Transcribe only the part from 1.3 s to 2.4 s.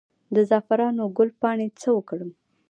پاڼې څه وکړم؟